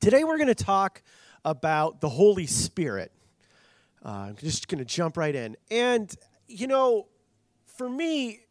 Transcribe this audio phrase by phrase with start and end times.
[0.00, 1.02] Today we're going to talk
[1.44, 3.10] about the Holy Spirit.
[4.04, 5.56] Uh, I'm just going to jump right in.
[5.72, 6.14] And,
[6.46, 7.08] you know,
[7.66, 8.42] for me,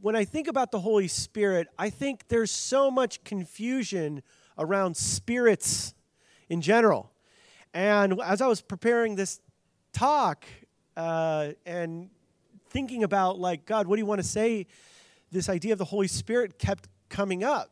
[0.00, 4.22] when I think about the Holy Spirit, I think there's so much confusion
[4.56, 5.94] around spirits
[6.48, 7.12] in general.
[7.74, 9.42] And as I was preparing this
[9.92, 10.46] talk
[10.96, 12.08] uh, and
[12.70, 14.66] thinking about, like, God, what do you want to say?
[15.30, 17.70] This idea of the Holy Spirit kept coming up.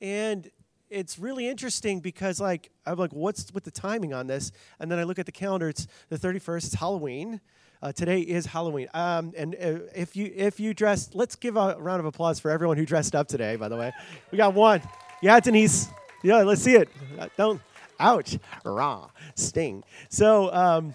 [0.00, 0.50] And
[0.94, 4.52] it's really interesting because like I'm like, what's with the timing on this?
[4.78, 5.68] And then I look at the calendar.
[5.68, 6.66] It's the 31st.
[6.66, 7.40] It's Halloween.
[7.82, 8.88] Uh, today is Halloween.
[8.94, 12.50] Um, and uh, if you if you dressed, let's give a round of applause for
[12.50, 13.56] everyone who dressed up today.
[13.56, 13.92] By the way,
[14.30, 14.80] we got one.
[15.20, 15.88] Yeah, Denise.
[16.22, 16.88] Yeah, let's see it.
[17.18, 17.60] Uh, don't.
[18.00, 18.38] Ouch.
[18.64, 19.10] Raw.
[19.34, 19.84] Sting.
[20.08, 20.52] So.
[20.54, 20.94] Um,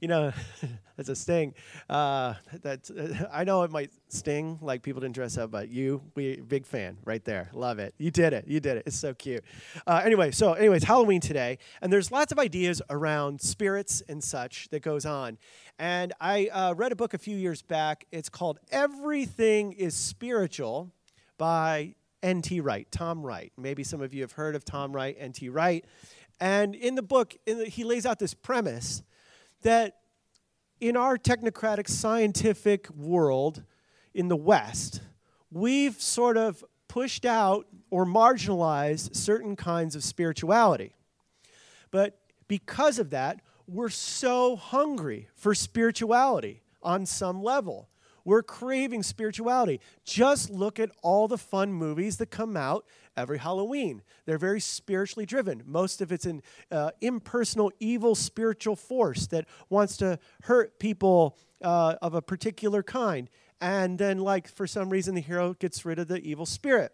[0.00, 0.32] you know,
[0.96, 1.54] that's a sting.
[1.88, 6.02] Uh, that uh, I know it might sting, like people didn't dress up, but you,
[6.14, 7.50] we big fan right there.
[7.52, 7.94] Love it.
[7.98, 8.46] You did it.
[8.48, 8.84] You did it.
[8.86, 9.44] It's so cute.
[9.86, 14.68] Uh, anyway, so anyways, Halloween today, and there's lots of ideas around spirits and such
[14.70, 15.38] that goes on.
[15.78, 18.06] And I uh, read a book a few years back.
[18.10, 20.92] It's called Everything Is Spiritual
[21.38, 22.60] by N.T.
[22.60, 23.52] Wright, Tom Wright.
[23.56, 25.48] Maybe some of you have heard of Tom Wright, N.T.
[25.48, 25.84] Wright.
[26.38, 29.02] And in the book, in the, he lays out this premise
[29.62, 29.96] that
[30.80, 33.62] in our technocratic scientific world
[34.14, 35.02] in the West,
[35.50, 40.94] we've sort of pushed out or marginalized certain kinds of spirituality.
[41.90, 47.88] But because of that, we're so hungry for spirituality on some level.
[48.24, 49.80] We're craving spirituality.
[50.04, 52.84] Just look at all the fun movies that come out
[53.16, 54.02] every Halloween.
[54.24, 55.62] They're very spiritually driven.
[55.66, 61.96] Most of it's an uh, impersonal, evil spiritual force that wants to hurt people uh,
[62.02, 63.28] of a particular kind.
[63.60, 66.92] And then, like, for some reason, the hero gets rid of the evil spirit.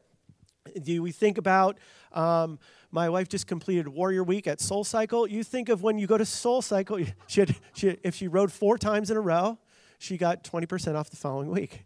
[0.83, 1.79] Do we think about
[2.13, 2.59] um,
[2.91, 5.29] my wife just completed Warrior Week at Soul Cycle?
[5.29, 8.51] You think of when you go to Soul Cycle, she had, she, if she rode
[8.51, 9.59] four times in a row,
[9.99, 11.85] she got 20% off the following week.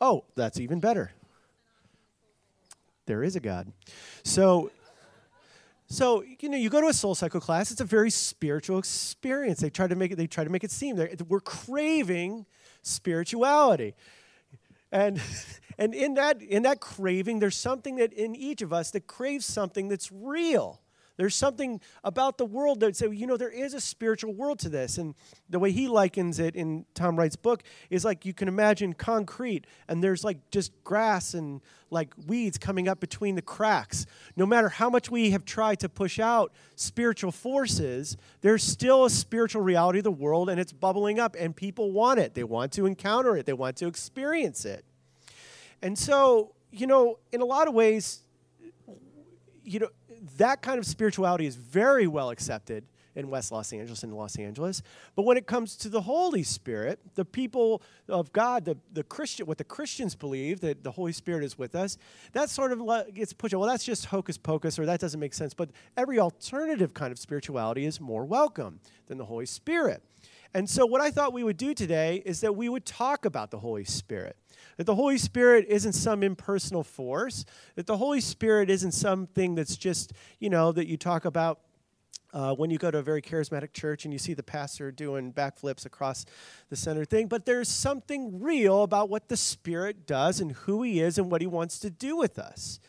[0.00, 1.12] Oh, that's even better.
[3.06, 3.72] There is a God.
[4.22, 4.70] So,
[5.86, 7.70] so you know, you go to a soul cycle class.
[7.70, 9.60] It's a very spiritual experience.
[9.60, 10.16] They try to make it.
[10.16, 12.46] They try to make it seem that we're craving
[12.82, 13.94] spirituality,
[14.90, 15.20] and
[15.78, 19.44] and in that in that craving, there's something that in each of us that craves
[19.44, 20.80] something that's real.
[21.16, 24.68] There's something about the world that say, you know, there is a spiritual world to
[24.68, 24.98] this.
[24.98, 25.14] And
[25.48, 29.66] the way he likens it in Tom Wright's book is like you can imagine concrete
[29.88, 31.60] and there's like just grass and
[31.90, 34.06] like weeds coming up between the cracks.
[34.34, 39.10] No matter how much we have tried to push out spiritual forces, there's still a
[39.10, 42.34] spiritual reality of the world and it's bubbling up and people want it.
[42.34, 44.84] They want to encounter it, they want to experience it.
[45.80, 48.20] And so, you know, in a lot of ways,
[49.64, 49.88] you know,
[50.36, 52.84] that kind of spirituality is very well accepted
[53.16, 54.82] in West Los Angeles and Los Angeles.
[55.14, 59.46] But when it comes to the Holy Spirit, the people of God, the, the Christian,
[59.46, 61.96] what the Christians believe that the Holy Spirit is with us,
[62.32, 63.54] that sort of gets pushed.
[63.54, 65.54] Well, that's just hocus pocus, or that doesn't make sense.
[65.54, 70.02] But every alternative kind of spirituality is more welcome than the Holy Spirit.
[70.52, 73.50] And so, what I thought we would do today is that we would talk about
[73.50, 74.36] the Holy Spirit.
[74.76, 77.44] That the Holy Spirit isn't some impersonal force,
[77.76, 81.60] that the Holy Spirit isn't something that's just, you know, that you talk about
[82.32, 85.32] uh, when you go to a very charismatic church and you see the pastor doing
[85.32, 86.26] backflips across
[86.68, 91.00] the center thing, but there's something real about what the Spirit does and who He
[91.00, 92.80] is and what He wants to do with us.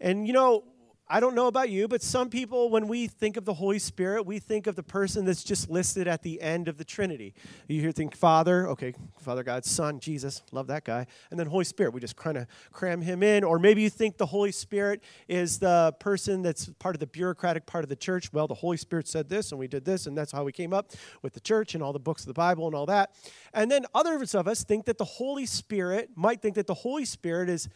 [0.00, 0.62] And, you know,
[1.08, 4.26] I don't know about you, but some people, when we think of the Holy Spirit,
[4.26, 7.32] we think of the person that's just listed at the end of the Trinity.
[7.68, 11.64] You hear think Father, okay, Father God, Son, Jesus, love that guy, and then Holy
[11.64, 11.94] Spirit.
[11.94, 13.44] We just kind of cram him in.
[13.44, 17.66] Or maybe you think the Holy Spirit is the person that's part of the bureaucratic
[17.66, 18.32] part of the church.
[18.32, 20.72] Well, the Holy Spirit said this, and we did this, and that's how we came
[20.72, 20.90] up
[21.22, 23.12] with the church and all the books of the Bible and all that.
[23.54, 27.04] And then others of us think that the Holy Spirit might think that the Holy
[27.04, 27.68] Spirit is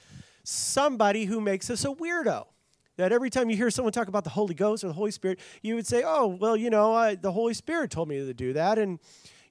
[0.43, 2.47] somebody who makes us a weirdo
[3.01, 5.41] that every time you hear someone talk about the Holy Ghost or the Holy Spirit,
[5.63, 8.53] you would say, oh, well, you know, I, the Holy Spirit told me to do
[8.53, 8.79] that.
[8.79, 8.99] And,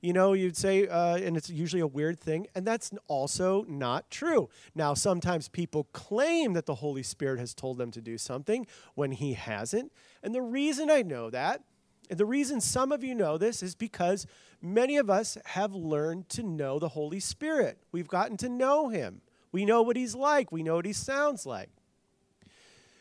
[0.02, 2.48] you know, you'd say, uh, and it's usually a weird thing.
[2.54, 4.50] And that's also not true.
[4.76, 9.12] Now, sometimes people claim that the Holy Spirit has told them to do something when
[9.12, 9.92] He hasn't.
[10.22, 11.64] And the reason I know that,
[12.10, 14.26] and the reason some of you know this, is because
[14.62, 17.80] many of us have learned to know the Holy Spirit.
[17.92, 19.22] We've gotten to know Him.
[19.52, 21.70] We know what He's like, we know what He sounds like.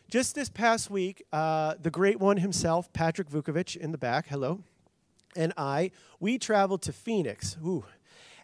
[0.09, 4.63] Just this past week, uh, the great one himself, Patrick Vukovic in the back, hello,
[5.35, 7.57] and I, we traveled to Phoenix.
[7.63, 7.85] Ooh.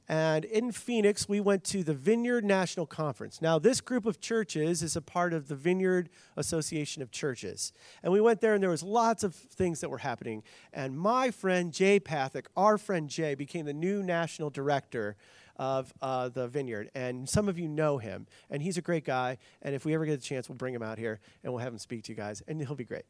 [0.08, 3.42] And in Phoenix, we went to the Vineyard National Conference.
[3.42, 7.74] Now, this group of churches is a part of the Vineyard Association of Churches.
[8.04, 10.44] And we went there, and there was lots of things that were happening.
[10.72, 15.16] And my friend Jay Pathak, our friend Jay, became the new national director
[15.58, 16.90] of uh, the vineyard.
[16.96, 19.38] And some of you know him, and he's a great guy.
[19.62, 21.74] And if we ever get a chance, we'll bring him out here and we'll have
[21.74, 23.06] him speak to you guys, and he'll be great.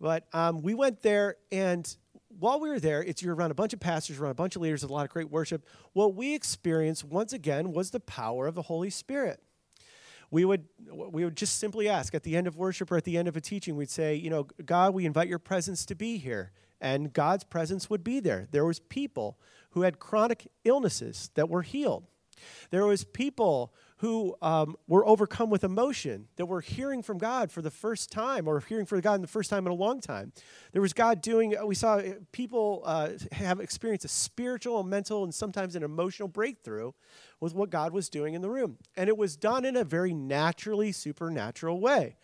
[0.00, 1.94] But um, we went there, and
[2.38, 4.62] while we were there, it's you're around a bunch of pastors, around a bunch of
[4.62, 5.66] leaders, a lot of great worship.
[5.92, 9.40] What we experienced once again was the power of the Holy Spirit.
[10.30, 13.18] We would we would just simply ask at the end of worship or at the
[13.18, 16.18] end of a teaching, we'd say, you know, God, we invite your presence to be
[16.18, 18.46] here, and God's presence would be there.
[18.50, 19.38] There was people
[19.70, 22.04] who had chronic illnesses that were healed.
[22.70, 27.60] There was people who um, were overcome with emotion, that were hearing from God for
[27.60, 30.32] the first time, or hearing from God in the first time in a long time.
[30.72, 35.34] There was God doing, we saw uh, people uh, have experienced a spiritual, mental, and
[35.34, 36.92] sometimes an emotional breakthrough
[37.40, 38.78] with what God was doing in the room.
[38.96, 42.16] And it was done in a very naturally supernatural way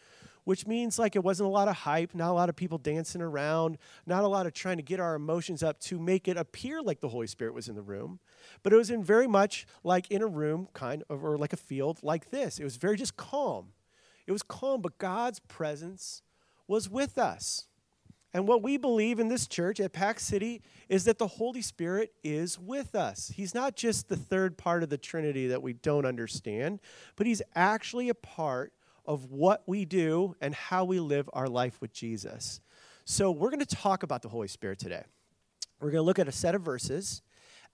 [0.47, 3.21] which means like it wasn't a lot of hype, not a lot of people dancing
[3.21, 6.81] around, not a lot of trying to get our emotions up to make it appear
[6.81, 8.21] like the Holy Spirit was in the room.
[8.63, 11.57] But it was in very much like in a room, kind of, or like a
[11.57, 12.61] field like this.
[12.61, 13.73] It was very just calm.
[14.25, 16.23] It was calm, but God's presence
[16.69, 17.67] was with us.
[18.33, 22.13] And what we believe in this church at Pax City is that the Holy Spirit
[22.23, 23.33] is with us.
[23.35, 26.79] He's not just the third part of the Trinity that we don't understand,
[27.17, 28.73] but He's actually a part
[29.07, 32.61] of what we do and how we live our life with Jesus.
[33.05, 35.05] So, we're going to talk about the Holy Spirit today.
[35.81, 37.23] We're going to look at a set of verses,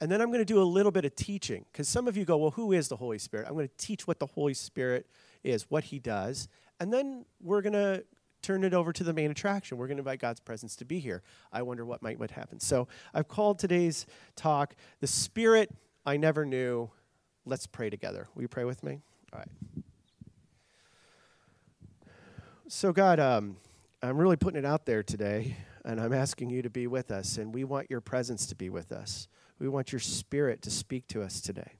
[0.00, 2.24] and then I'm going to do a little bit of teaching because some of you
[2.24, 3.46] go, Well, who is the Holy Spirit?
[3.48, 5.06] I'm going to teach what the Holy Spirit
[5.42, 6.48] is, what he does,
[6.80, 8.04] and then we're going to
[8.42, 9.78] turn it over to the main attraction.
[9.78, 11.22] We're going to invite God's presence to be here.
[11.52, 12.60] I wonder what might what happen.
[12.60, 14.04] So, I've called today's
[14.36, 15.70] talk The Spirit
[16.04, 16.90] I Never Knew.
[17.46, 18.28] Let's pray together.
[18.34, 19.00] Will you pray with me?
[19.32, 19.82] All right.
[22.74, 23.58] So, God, um,
[24.02, 27.36] I'm really putting it out there today, and I'm asking you to be with us,
[27.36, 29.28] and we want your presence to be with us.
[29.58, 31.72] We want your spirit to speak to us today.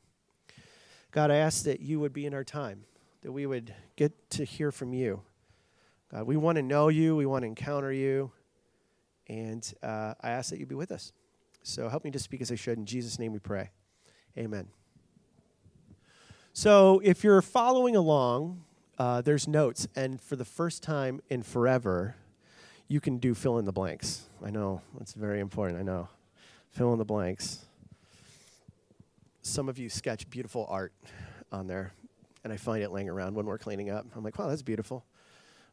[1.11, 2.85] God, I ask that you would be in our time,
[3.23, 5.23] that we would get to hear from you.
[6.13, 8.31] God, we want to know you, we want to encounter you,
[9.29, 11.15] and uh, I ask that you be with us.
[11.63, 12.77] So help me to speak as I should.
[12.77, 13.71] In Jesus' name we pray.
[14.37, 14.69] Amen.
[16.53, 18.63] So if you're following along,
[18.99, 22.17] uh, there's notes, and for the first time in forever,
[22.89, 24.29] you can do fill in the blanks.
[24.45, 26.09] I know, that's very important, I know.
[26.71, 27.65] Fill in the blanks.
[29.43, 30.93] Some of you sketch beautiful art
[31.51, 31.93] on there,
[32.45, 34.07] and I find it laying around when we're cleaning up.
[34.15, 35.05] I'm like, wow, that's beautiful.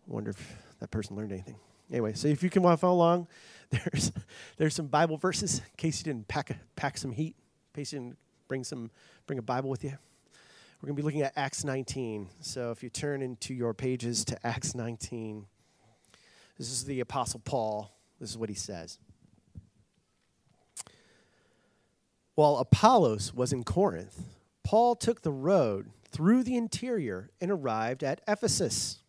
[0.08, 1.58] I wonder if that person learned anything.
[1.92, 3.28] Anyway, so if you can follow along,
[3.70, 4.12] there's
[4.58, 7.36] there's some Bible verses in case you didn't pack a, pack some heat,
[7.74, 8.18] in case you didn't
[8.48, 8.92] bring some
[9.28, 9.98] bring a Bible with you.
[10.82, 12.30] We're going to be looking at Acts 19.
[12.40, 15.46] So if you turn into your pages to Acts 19,
[16.58, 17.92] this is the Apostle Paul.
[18.18, 18.98] This is what he says.
[22.36, 24.24] While Apollos was in Corinth,
[24.64, 29.00] Paul took the road through the interior and arrived at Ephesus.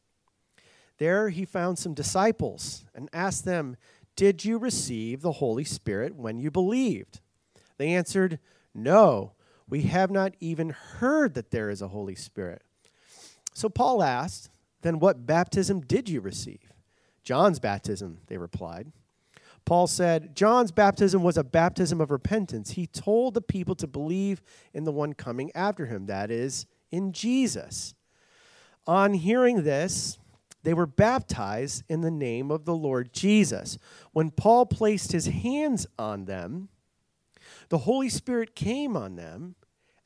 [0.99, 3.77] There he found some disciples and asked them,
[4.17, 7.21] Did you receive the Holy Spirit when you believed?
[7.79, 8.41] They answered,
[8.75, 9.35] No
[9.71, 12.63] we have not even heard that there is a Holy Spirit.
[13.55, 14.51] So Paul asked,
[14.83, 16.73] Then what baptism did you receive?
[17.23, 18.93] John's baptism, they replied.
[19.65, 22.73] Paul said, John's baptism was a baptism of repentance.
[22.73, 24.43] He told the people to believe
[24.75, 27.95] in the one coming after him, that is, in Jesus.
[28.87, 30.19] On hearing this,
[30.62, 33.79] they were baptized in the name of the Lord Jesus.
[34.12, 36.69] When Paul placed his hands on them,
[37.69, 39.55] the Holy Spirit came on them,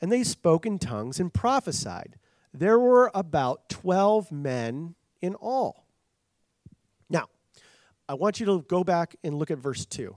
[0.04, 2.16] and they spoke in tongues and prophesied.
[2.52, 5.86] There were about 12 men in all.
[7.08, 7.30] Now,
[8.06, 10.14] I want you to go back and look at verse 2.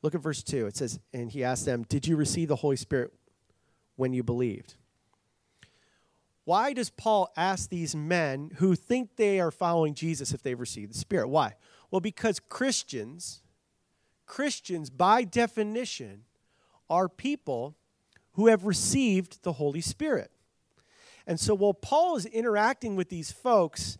[0.00, 0.66] Look at verse 2.
[0.66, 3.12] It says, And he asked them, Did you receive the Holy Spirit
[3.96, 4.76] when you believed?
[6.44, 10.94] Why does Paul ask these men who think they are following Jesus if they've received
[10.94, 11.28] the Spirit?
[11.28, 11.56] Why?
[11.90, 13.42] Well, because Christians,
[14.24, 16.22] Christians by definition,
[16.88, 17.76] are people
[18.40, 20.30] who have received the Holy Spirit.
[21.26, 23.98] And so while Paul is interacting with these folks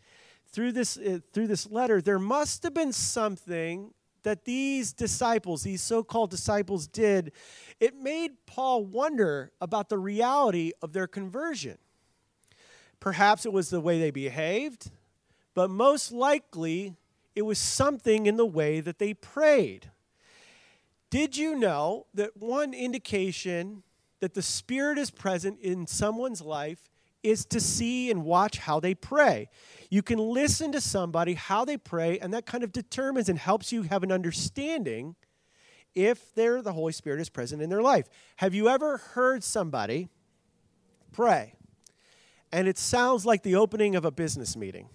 [0.50, 3.92] through this, uh, through this letter, there must have been something
[4.22, 7.32] that these disciples, these so called disciples, did.
[7.80, 11.76] It made Paul wonder about the reality of their conversion.
[12.98, 14.90] Perhaps it was the way they behaved,
[15.52, 16.94] but most likely
[17.36, 19.90] it was something in the way that they prayed.
[21.10, 23.82] Did you know that one indication
[24.20, 26.90] that the Spirit is present in someone's life
[27.22, 29.48] is to see and watch how they pray.
[29.90, 33.72] You can listen to somebody, how they pray, and that kind of determines and helps
[33.72, 35.16] you have an understanding
[35.94, 38.06] if the Holy Spirit is present in their life.
[38.36, 40.08] Have you ever heard somebody
[41.12, 41.54] pray
[42.52, 44.88] and it sounds like the opening of a business meeting?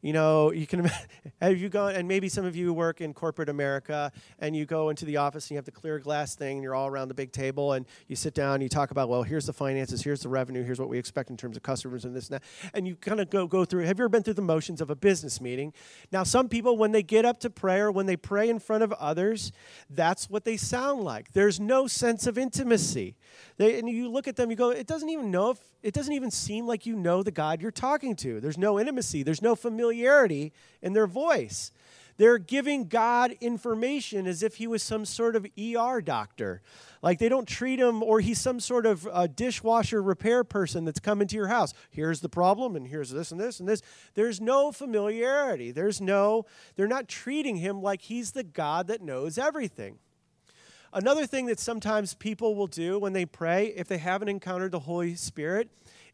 [0.00, 0.90] You know, you can
[1.40, 4.90] have you gone, and maybe some of you work in corporate America, and you go
[4.90, 7.14] into the office and you have the clear glass thing, and you're all around the
[7.14, 10.22] big table, and you sit down, and you talk about, well, here's the finances, here's
[10.22, 12.86] the revenue, here's what we expect in terms of customers, and this and that, and
[12.86, 13.84] you kind of go go through.
[13.84, 15.72] Have you ever been through the motions of a business meeting?
[16.12, 18.92] Now, some people, when they get up to prayer, when they pray in front of
[18.94, 19.52] others,
[19.90, 21.32] that's what they sound like.
[21.32, 23.16] There's no sense of intimacy.
[23.58, 26.12] They, and you look at them, you go, it doesn't even know if it doesn't
[26.12, 28.40] even seem like you know the God you're talking to.
[28.40, 31.72] There's no intimacy, there's no familiarity in their voice.
[32.18, 36.62] They're giving God information as if he was some sort of ER doctor.
[37.00, 40.98] Like they don't treat him, or he's some sort of uh, dishwasher repair person that's
[40.98, 41.72] come into your house.
[41.90, 43.82] Here's the problem, and here's this and this and this.
[44.14, 45.70] There's no familiarity.
[45.70, 50.00] There's no, they're not treating him like he's the God that knows everything.
[50.92, 54.78] Another thing that sometimes people will do when they pray, if they haven't encountered the
[54.80, 55.68] Holy Spirit,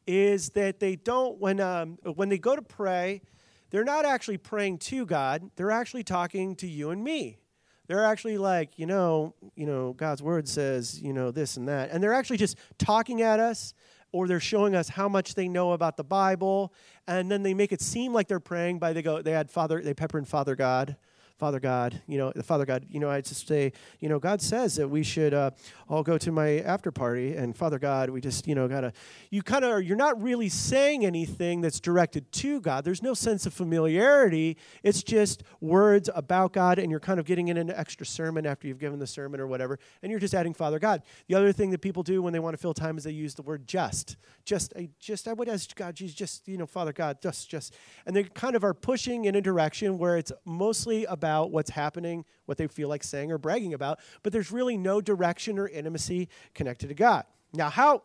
[0.06, 3.22] is that they don't, when, um, when they go to pray,
[3.70, 7.38] they're not actually praying to God, they're actually talking to you and me.
[7.86, 11.90] They're actually like, you know, you know, God's word says, you know, this and that.
[11.90, 13.74] And they're actually just talking at us
[14.14, 16.72] or they're showing us how much they know about the Bible,
[17.08, 19.82] and then they make it seem like they're praying by they go, they add Father,
[19.82, 20.96] they pepper in Father God,
[21.36, 24.40] Father God, you know, the Father God, you know, I just say, you know, God
[24.40, 25.50] says that we should uh,
[25.88, 28.92] all go to my after party, and Father God, we just, you know, gotta,
[29.30, 32.84] you kind of, you're not really saying anything that's directed to God.
[32.84, 34.56] There's no sense of familiarity.
[34.84, 38.68] It's just words about God, and you're kind of getting in an extra sermon after
[38.68, 41.02] you've given the sermon or whatever, and you're just adding Father God.
[41.26, 43.34] The other thing that people do when they want to fill time is they use
[43.34, 44.16] the word just.
[44.44, 47.74] Just, I just, I would ask God, Jesus, just, you know, Father God, just, just,
[48.06, 51.70] and they kind of are pushing in a direction where it's mostly about about what's
[51.70, 55.66] happening, what they feel like saying or bragging about, but there's really no direction or
[55.66, 57.24] intimacy connected to God.
[57.54, 58.02] Now, how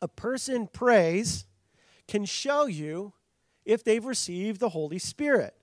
[0.00, 1.44] a person prays
[2.06, 3.12] can show you
[3.64, 5.54] if they've received the Holy Spirit.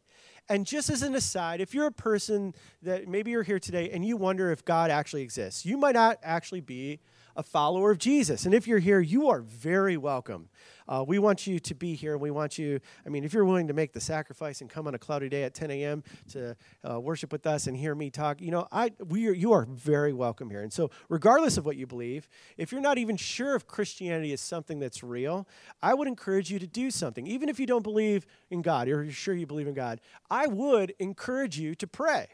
[0.50, 4.04] And just as an aside, if you're a person that maybe you're here today and
[4.04, 7.00] you wonder if God actually exists, you might not actually be
[7.38, 8.46] a follower of Jesus.
[8.46, 10.50] And if you're here, you are very welcome.
[10.88, 12.18] Uh, we want you to be here.
[12.18, 14.96] We want you, I mean, if you're willing to make the sacrifice and come on
[14.96, 16.04] a cloudy day at 10 a.m.
[16.32, 16.56] to
[16.90, 19.66] uh, worship with us and hear me talk, you know, I, we are, you are
[19.66, 20.62] very welcome here.
[20.62, 24.42] And so, regardless of what you believe, if you're not even sure if Christianity is
[24.42, 25.48] something that's real,
[25.82, 27.28] I would encourage you to do something.
[27.28, 30.48] Even if you don't believe in God, or you're sure you believe in God, I
[30.48, 32.28] would encourage you to pray.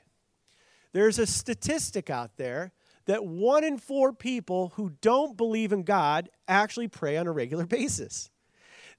[0.92, 2.72] There's a statistic out there
[3.06, 7.66] that one in four people who don't believe in God actually pray on a regular
[7.68, 8.30] basis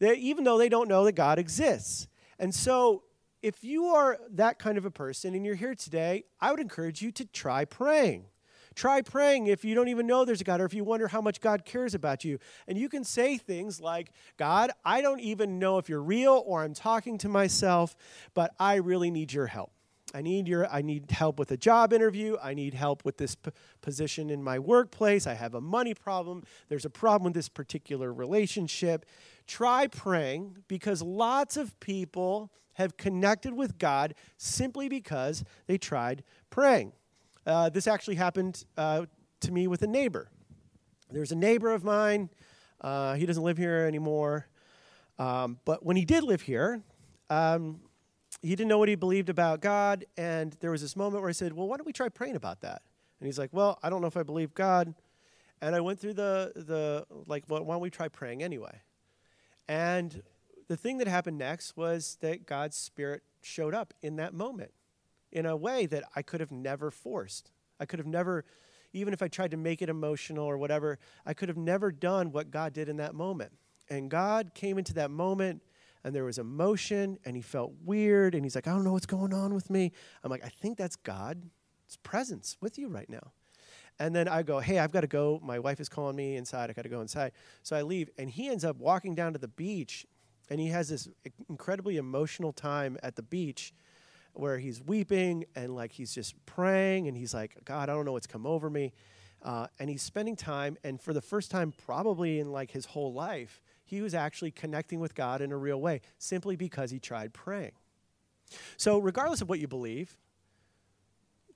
[0.01, 2.09] even though they don't know that God exists.
[2.39, 3.05] And so,
[3.43, 7.01] if you are that kind of a person and you're here today, I would encourage
[7.01, 8.27] you to try praying.
[8.75, 11.21] Try praying if you don't even know there's a God or if you wonder how
[11.21, 12.39] much God cares about you.
[12.69, 16.63] And you can say things like, God, I don't even know if you're real or
[16.63, 17.97] I'm talking to myself,
[18.33, 19.73] but I really need your help.
[20.15, 22.37] I need your I need help with a job interview.
[22.43, 25.27] I need help with this p- position in my workplace.
[25.27, 26.43] I have a money problem.
[26.69, 29.07] There's a problem with this particular relationship.
[29.51, 36.93] Try praying because lots of people have connected with God simply because they tried praying.
[37.45, 39.07] Uh, this actually happened uh,
[39.41, 40.31] to me with a neighbor.
[41.11, 42.31] There's a neighbor of mine.
[42.81, 44.47] Uh, he doesn't live here anymore.
[45.19, 46.81] Um, but when he did live here,
[47.29, 47.81] um,
[48.43, 50.05] he didn't know what he believed about God.
[50.17, 52.61] And there was this moment where I said, Well, why don't we try praying about
[52.61, 52.83] that?
[53.19, 54.95] And he's like, Well, I don't know if I believe God.
[55.61, 58.81] And I went through the, the like, well, why don't we try praying anyway?
[59.71, 60.25] And
[60.67, 64.73] the thing that happened next was that God's Spirit showed up in that moment
[65.31, 67.53] in a way that I could have never forced.
[67.79, 68.45] I could have never,
[68.93, 72.33] even if I tried to make it emotional or whatever, I could have never done
[72.33, 73.53] what God did in that moment.
[73.89, 75.63] And God came into that moment
[76.03, 79.07] and there was emotion and he felt weird and he's like, I don't know what's
[79.07, 79.93] going on with me.
[80.25, 81.47] I'm like, I think that's God's
[82.03, 83.31] presence with you right now.
[84.01, 85.39] And then I go, hey, I've got to go.
[85.45, 86.71] My wife is calling me inside.
[86.71, 87.33] I got to go inside.
[87.63, 88.09] So I leave.
[88.17, 90.07] And he ends up walking down to the beach.
[90.49, 91.07] And he has this
[91.51, 93.75] incredibly emotional time at the beach
[94.33, 97.09] where he's weeping and like he's just praying.
[97.09, 98.95] And he's like, God, I don't know what's come over me.
[99.43, 100.79] Uh, and he's spending time.
[100.83, 104.99] And for the first time, probably in like his whole life, he was actually connecting
[104.99, 107.73] with God in a real way simply because he tried praying.
[108.79, 110.17] So, regardless of what you believe,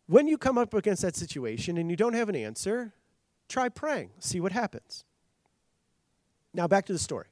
[0.07, 2.93] when you come up against that situation and you don't have an answer,
[3.49, 5.05] try praying, see what happens.
[6.53, 7.27] Now, back to the story.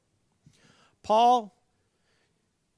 [1.02, 1.54] Paul,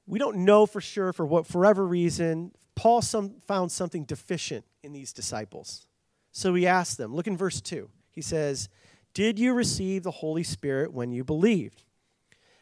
[0.05, 4.93] we don't know for sure for what forever reason, Paul some, found something deficient in
[4.93, 5.87] these disciples.
[6.31, 7.89] So he asked them, look in verse 2.
[8.11, 8.69] He says,
[9.13, 11.83] Did you receive the Holy Spirit when you believed?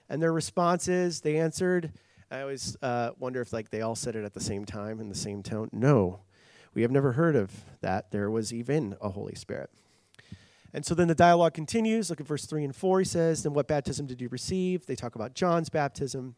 [0.10, 1.92] And their response is, they answered,
[2.30, 5.10] I always uh, wonder if like they all said it at the same time in
[5.10, 5.70] the same tone.
[5.72, 6.22] No,
[6.74, 7.52] we have never heard of
[7.82, 8.12] that.
[8.12, 9.70] There was even a Holy Spirit.
[10.74, 12.10] And so then the dialogue continues.
[12.10, 13.00] Look at verse 3 and 4.
[13.00, 14.86] He says, Then what baptism did you receive?
[14.86, 16.36] They talk about John's baptism.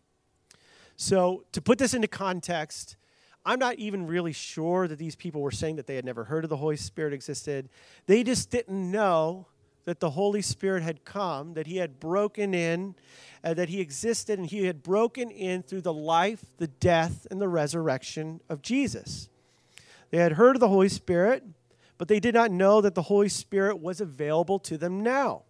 [0.98, 2.98] So to put this into context,
[3.46, 6.44] I'm not even really sure that these people were saying that they had never heard
[6.44, 7.70] of the Holy Spirit existed.
[8.08, 9.48] They just didn't know
[9.86, 12.96] that the Holy Spirit had come, that he had broken in,
[13.44, 17.40] uh, that he existed, and he had broken in through the life, the death, and
[17.40, 19.30] the resurrection of Jesus.
[20.16, 21.44] They had heard of the Holy Spirit,
[21.98, 25.42] but they did not know that the Holy Spirit was available to them now.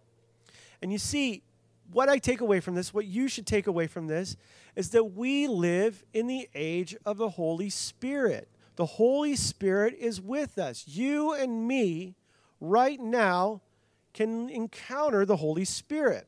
[0.82, 1.44] And you see,
[1.92, 4.36] what I take away from this, what you should take away from this,
[4.74, 8.48] is that we live in the age of the Holy Spirit.
[8.74, 10.82] The Holy Spirit is with us.
[10.88, 12.16] You and me,
[12.60, 13.62] right now,
[14.14, 16.26] can encounter the Holy Spirit.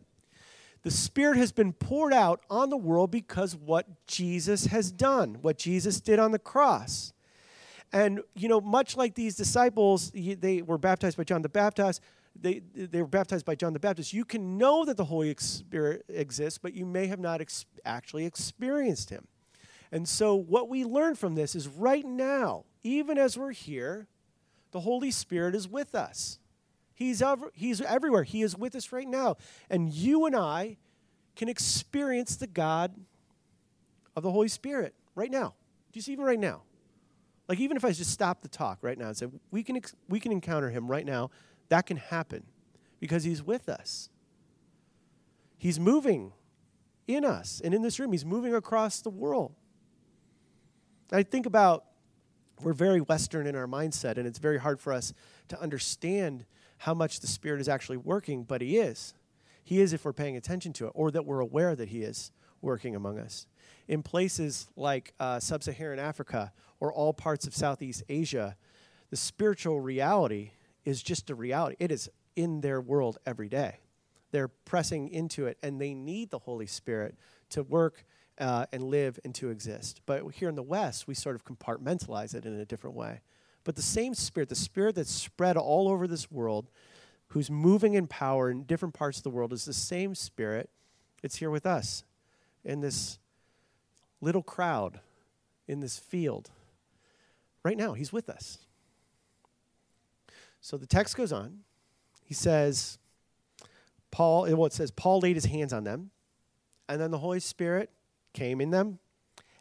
[0.85, 5.59] The Spirit has been poured out on the world because what Jesus has done, what
[5.59, 7.13] Jesus did on the cross.
[7.93, 12.03] And, you know, much like these disciples, they were baptized by John the Baptist,
[12.41, 14.13] they, they were baptized by John the Baptist.
[14.13, 17.67] You can know that the Holy Spirit er, exists, but you may have not ex-
[17.85, 19.27] actually experienced him.
[19.91, 24.07] And so, what we learn from this is right now, even as we're here,
[24.71, 26.39] the Holy Spirit is with us.
[26.95, 27.23] He's,
[27.55, 28.25] he's everywhere.
[28.25, 29.37] He is with us right now.
[29.71, 30.77] And you and I
[31.37, 32.95] can experience the God
[34.15, 35.55] of the Holy Spirit right now.
[35.93, 36.63] Just even right now.
[37.49, 39.95] Like even if I just stop the talk right now and say we can ex-
[40.09, 41.31] we can encounter him right now,
[41.71, 42.45] that can happen
[43.01, 44.11] because he's with us.
[45.57, 46.33] He's moving
[47.07, 48.13] in us and in this room.
[48.13, 49.55] He's moving across the world.
[51.11, 51.85] I think about
[52.61, 55.15] we're very Western in our mindset, and it's very hard for us
[55.49, 56.45] to understand
[56.79, 59.15] how much the Spirit is actually working, but He is.
[59.65, 62.31] He is if we're paying attention to it, or that we're aware that He is
[62.61, 63.47] working among us.
[63.89, 68.57] In places like uh, sub Saharan Africa or all parts of Southeast Asia,
[69.11, 70.53] the spiritual reality
[70.85, 71.77] is just a reality.
[71.79, 73.81] It is in their world every day.
[74.31, 77.17] They're pressing into it, and they need the Holy Spirit
[77.51, 78.05] to work
[78.39, 80.03] uh, and live and to exist.
[80.07, 83.23] But here in the West, we sort of compartmentalize it in a different way.
[83.65, 86.71] But the same Spirit, the Spirit that's spread all over this world,
[87.29, 90.71] who's moving in power in different parts of the world, is the same Spirit.
[91.23, 92.05] It's here with us
[92.65, 93.19] in this
[94.21, 95.01] little crowd,
[95.67, 96.51] in this field
[97.69, 98.59] Right now, he's with us.
[100.61, 101.59] So the text goes on.
[102.25, 102.99] He says,
[104.11, 106.11] Paul, well, it says, Paul laid his hands on them,
[106.89, 107.91] and then the Holy Spirit
[108.33, 108.99] came in them,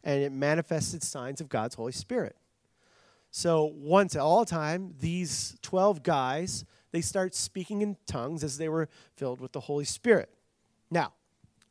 [0.04, 2.36] and it manifested signs of God's Holy Spirit.
[3.30, 8.70] So once at all time, these 12 guys, they start speaking in tongues as they
[8.70, 10.30] were filled with the Holy Spirit.
[10.90, 11.14] Now,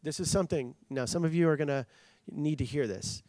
[0.02, 1.86] this is something, now some of you are going to
[2.30, 3.22] need to hear this.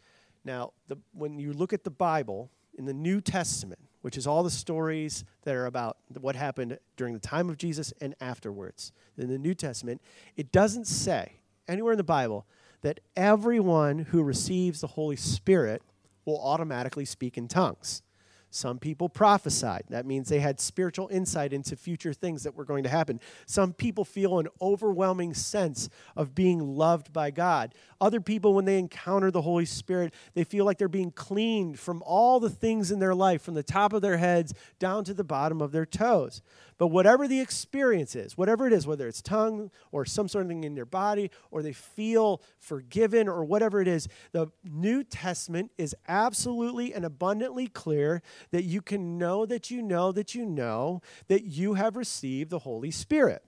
[0.44, 4.42] Now, the, when you look at the Bible, in the New Testament, which is all
[4.42, 8.92] the stories that are about what happened during the time of Jesus and afterwards.
[9.18, 10.00] In the New Testament,
[10.36, 11.32] it doesn't say
[11.66, 12.46] anywhere in the Bible
[12.82, 15.82] that everyone who receives the Holy Spirit
[16.24, 18.02] will automatically speak in tongues.
[18.50, 19.84] Some people prophesied.
[19.90, 23.20] That means they had spiritual insight into future things that were going to happen.
[23.46, 27.74] Some people feel an overwhelming sense of being loved by God.
[28.00, 32.02] Other people, when they encounter the Holy Spirit, they feel like they're being cleaned from
[32.06, 35.24] all the things in their life, from the top of their heads down to the
[35.24, 36.40] bottom of their toes.
[36.78, 40.48] But whatever the experience is, whatever it is, whether it's tongue or some sort of
[40.48, 45.72] thing in their body, or they feel forgiven or whatever it is, the New Testament
[45.76, 51.02] is absolutely and abundantly clear that you can know that you know that you know
[51.26, 53.42] that you have received the Holy Spirit.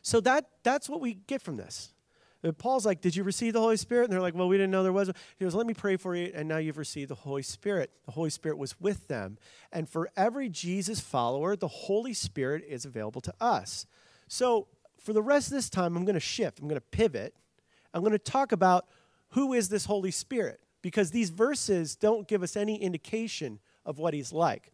[0.00, 1.90] So that, that's what we get from this.
[2.58, 4.04] Paul's like, Did you receive the Holy Spirit?
[4.04, 5.10] And they're like, Well, we didn't know there was.
[5.36, 6.30] He goes, Let me pray for you.
[6.34, 7.90] And now you've received the Holy Spirit.
[8.06, 9.38] The Holy Spirit was with them.
[9.72, 13.86] And for every Jesus follower, the Holy Spirit is available to us.
[14.28, 14.68] So
[15.00, 16.60] for the rest of this time, I'm going to shift.
[16.60, 17.34] I'm going to pivot.
[17.92, 18.86] I'm going to talk about
[19.30, 24.14] who is this Holy Spirit because these verses don't give us any indication of what
[24.14, 24.72] he's like.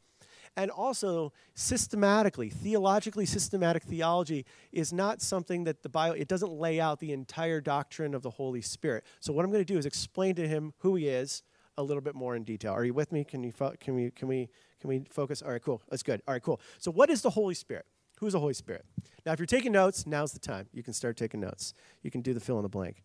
[0.56, 6.80] And also, systematically, theologically systematic theology is not something that the Bible, it doesn't lay
[6.80, 9.04] out the entire doctrine of the Holy Spirit.
[9.18, 11.42] So, what I'm going to do is explain to him who he is
[11.76, 12.72] a little bit more in detail.
[12.72, 13.24] Are you with me?
[13.24, 14.48] Can, you fo- can, we, can, we,
[14.80, 15.42] can we focus?
[15.42, 15.82] All right, cool.
[15.90, 16.22] That's good.
[16.28, 16.60] All right, cool.
[16.78, 17.86] So, what is the Holy Spirit?
[18.20, 18.84] Who's the Holy Spirit?
[19.26, 20.68] Now, if you're taking notes, now's the time.
[20.72, 21.74] You can start taking notes.
[22.02, 23.02] You can do the fill in the blank.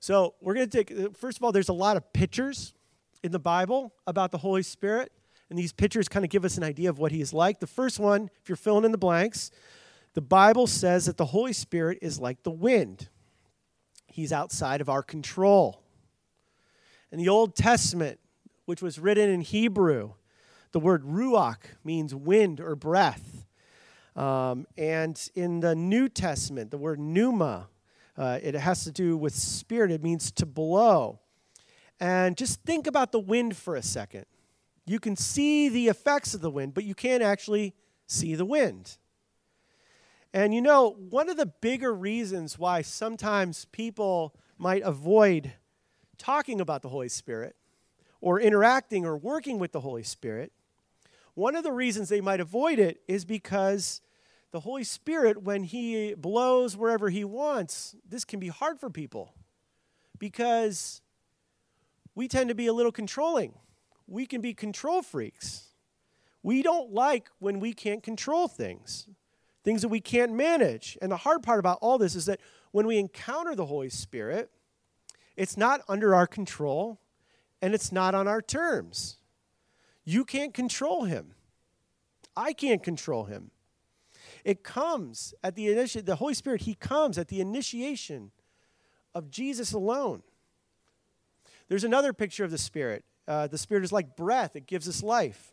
[0.00, 2.74] So, we're going to take, uh, first of all, there's a lot of pictures
[3.22, 5.12] in the Bible about the Holy Spirit.
[5.50, 7.58] And these pictures kind of give us an idea of what he is like.
[7.58, 9.50] The first one, if you're filling in the blanks,
[10.14, 13.08] the Bible says that the Holy Spirit is like the wind,
[14.06, 15.82] he's outside of our control.
[17.12, 18.20] In the Old Testament,
[18.64, 20.12] which was written in Hebrew,
[20.72, 23.44] the word ruach means wind or breath.
[24.14, 27.68] Um, and in the New Testament, the word pneuma,
[28.16, 29.90] uh, it has to do with spirit.
[29.90, 31.18] It means to blow.
[31.98, 34.26] And just think about the wind for a second.
[34.86, 37.74] You can see the effects of the wind, but you can't actually
[38.06, 38.98] see the wind.
[40.32, 45.52] And you know, one of the bigger reasons why sometimes people might avoid
[46.18, 47.56] talking about the Holy Spirit
[48.20, 50.52] or interacting or working with the Holy Spirit,
[51.34, 54.00] one of the reasons they might avoid it is because
[54.52, 59.34] the Holy Spirit, when He blows wherever He wants, this can be hard for people
[60.18, 61.00] because
[62.14, 63.54] we tend to be a little controlling
[64.10, 65.68] we can be control freaks.
[66.42, 69.08] We don't like when we can't control things,
[69.62, 70.98] things that we can't manage.
[71.00, 72.40] And the hard part about all this is that
[72.72, 74.50] when we encounter the Holy Spirit,
[75.36, 77.00] it's not under our control
[77.62, 79.18] and it's not on our terms.
[80.04, 81.34] You can't control him.
[82.36, 83.52] I can't control him.
[84.44, 88.32] It comes at the initiation, the Holy Spirit, he comes at the initiation
[89.14, 90.22] of Jesus alone.
[91.68, 95.02] There's another picture of the Spirit uh, the Spirit is like breath, it gives us
[95.02, 95.52] life.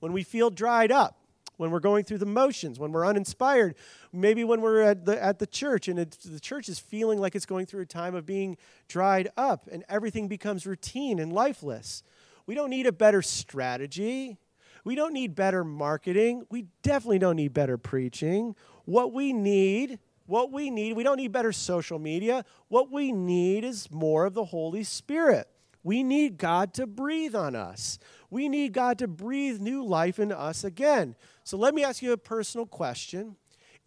[0.00, 1.18] When we feel dried up,
[1.56, 3.76] when we're going through the motions, when we're uninspired,
[4.12, 7.34] maybe when we're at the, at the church and it, the church is feeling like
[7.34, 8.56] it's going through a time of being
[8.88, 12.02] dried up and everything becomes routine and lifeless.
[12.46, 14.38] We don't need a better strategy.
[14.84, 16.46] We don't need better marketing.
[16.50, 18.56] We definitely don't need better preaching.
[18.84, 22.44] What we need, what we need, we don't need better social media.
[22.68, 25.48] What we need is more of the Holy Spirit.
[25.82, 27.98] We need God to breathe on us.
[28.30, 31.16] We need God to breathe new life into us again.
[31.44, 33.36] So let me ask you a personal question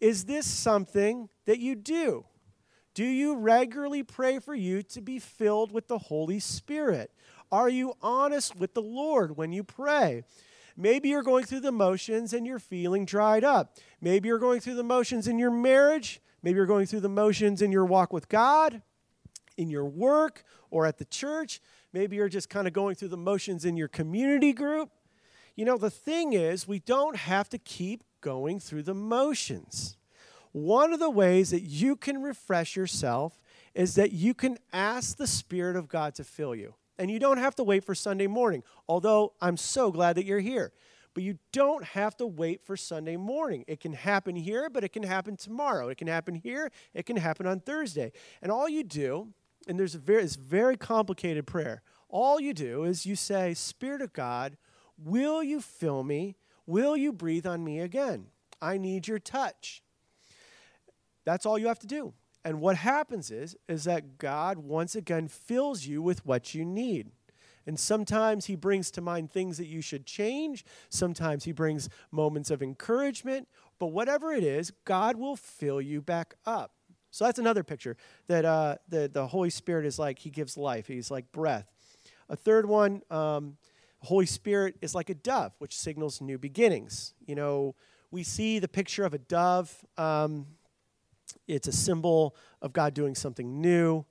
[0.00, 2.26] Is this something that you do?
[2.94, 7.10] Do you regularly pray for you to be filled with the Holy Spirit?
[7.52, 10.24] Are you honest with the Lord when you pray?
[10.76, 13.76] Maybe you're going through the motions and you're feeling dried up.
[14.00, 16.20] Maybe you're going through the motions in your marriage.
[16.42, 18.82] Maybe you're going through the motions in your walk with God,
[19.56, 21.60] in your work, or at the church.
[21.92, 24.90] Maybe you're just kind of going through the motions in your community group.
[25.54, 29.96] You know, the thing is, we don't have to keep going through the motions.
[30.52, 33.40] One of the ways that you can refresh yourself
[33.74, 36.74] is that you can ask the Spirit of God to fill you.
[36.98, 40.40] And you don't have to wait for Sunday morning, although I'm so glad that you're
[40.40, 40.72] here.
[41.12, 43.64] But you don't have to wait for Sunday morning.
[43.66, 45.88] It can happen here, but it can happen tomorrow.
[45.88, 48.12] It can happen here, it can happen on Thursday.
[48.42, 49.32] And all you do
[49.66, 51.82] and there's a very, it's very complicated prayer.
[52.08, 54.56] All you do is you say, Spirit of God,
[54.96, 56.36] will you fill me?
[56.66, 58.26] Will you breathe on me again?
[58.60, 59.82] I need your touch.
[61.24, 62.14] That's all you have to do.
[62.44, 67.10] And what happens is, is that God once again fills you with what you need.
[67.66, 70.64] And sometimes he brings to mind things that you should change.
[70.88, 73.48] Sometimes he brings moments of encouragement.
[73.80, 76.75] But whatever it is, God will fill you back up.
[77.16, 80.86] So that's another picture that uh, the, the Holy Spirit is like, he gives life.
[80.86, 81.64] He's like breath.
[82.28, 83.56] A third one, um,
[84.00, 87.14] Holy Spirit is like a dove, which signals new beginnings.
[87.26, 87.74] You know,
[88.10, 89.74] we see the picture of a dove.
[89.96, 90.44] Um,
[91.48, 94.04] it's a symbol of God doing something new,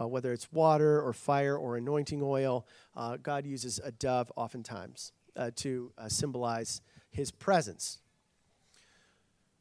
[0.00, 2.64] uh, whether it's water or fire or anointing oil.
[2.96, 7.98] Uh, God uses a dove oftentimes uh, to uh, symbolize his presence.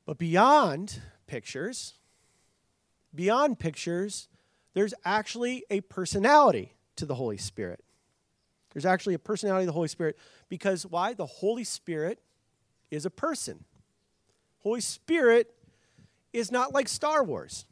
[0.06, 1.96] But beyond pictures,
[3.14, 4.28] beyond pictures,
[4.74, 7.84] there's actually a personality to the Holy Spirit.
[8.74, 10.18] There's actually a personality of the Holy Spirit
[10.50, 11.14] because why?
[11.14, 12.20] The Holy Spirit
[12.90, 13.66] is a person.
[14.60, 15.54] Holy Spirit
[16.32, 17.66] is not like Star Wars.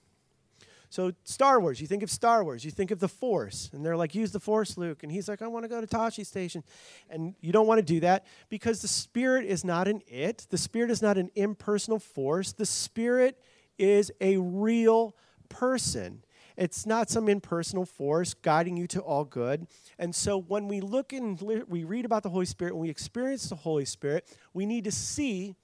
[0.92, 3.96] So, Star Wars, you think of Star Wars, you think of the Force, and they're
[3.96, 5.04] like, use the Force, Luke.
[5.04, 6.64] And he's like, I want to go to Tosche Station.
[7.12, 10.58] And you don't want to do that because the Spirit is not an it, the
[10.58, 12.54] Spirit is not an impersonal force.
[12.54, 13.40] The Spirit
[13.78, 15.16] is a real
[15.50, 16.24] person.
[16.58, 19.68] It's not some impersonal force guiding you to all good.
[19.98, 23.50] And so when we look and we read about the Holy Spirit, when we experience
[23.50, 25.56] the Holy Spirit, we need to see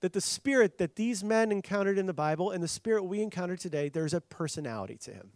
[0.00, 3.56] that the spirit that these men encountered in the Bible and the spirit we encounter
[3.56, 5.30] today, there's a personality to him.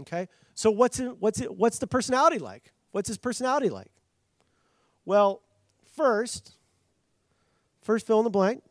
[0.00, 0.28] Okay?
[0.54, 2.72] So what's it, what's it, what's the personality like?
[2.90, 3.90] What's his personality like?
[5.04, 5.42] Well,
[5.96, 6.52] first,
[7.80, 8.64] first fill in the blank.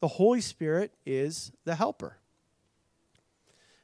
[0.00, 2.18] The Holy Spirit is the helper.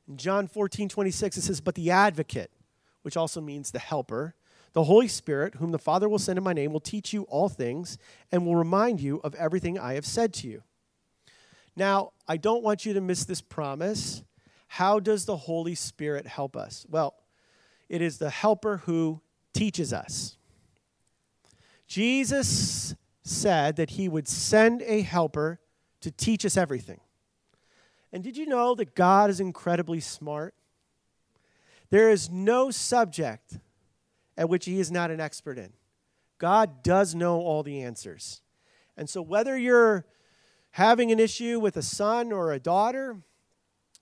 [0.09, 2.51] In John 14, 26, it says, But the advocate,
[3.03, 4.35] which also means the helper,
[4.73, 7.49] the Holy Spirit, whom the Father will send in my name, will teach you all
[7.49, 7.99] things
[8.31, 10.63] and will remind you of everything I have said to you.
[11.77, 14.23] Now, I don't want you to miss this promise.
[14.69, 16.87] How does the Holy Spirit help us?
[16.89, 17.15] Well,
[17.89, 19.21] it is the helper who
[19.53, 20.37] teaches us.
[21.87, 25.61] Jesus said that he would send a helper
[26.01, 27.01] to teach us everything.
[28.13, 30.55] And did you know that God is incredibly smart?
[31.91, 33.59] There is no subject
[34.37, 35.73] at which he is not an expert in.
[36.39, 38.43] God does know all the answers.
[38.97, 40.05] And so, whether you're
[40.73, 43.19] having an issue with a son or a daughter,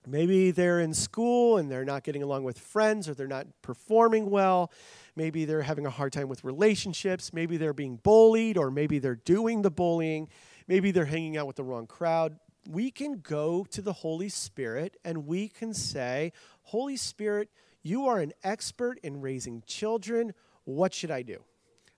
[0.07, 4.29] maybe they're in school and they're not getting along with friends or they're not performing
[4.29, 4.71] well,
[5.15, 9.15] maybe they're having a hard time with relationships, maybe they're being bullied or maybe they're
[9.15, 10.27] doing the bullying,
[10.67, 12.37] maybe they're hanging out with the wrong crowd.
[12.69, 16.31] We can go to the Holy Spirit and we can say,
[16.63, 17.49] Holy Spirit,
[17.81, 20.33] you are an expert in raising children.
[20.63, 21.43] What should I do?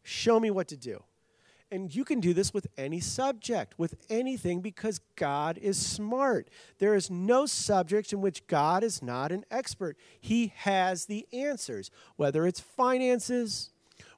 [0.03, 1.03] Show me what to do.
[1.71, 6.49] And you can do this with any subject, with anything, because God is smart.
[6.77, 9.97] There is no subject in which God is not an expert.
[10.21, 13.71] He has the answers, whether it's finances,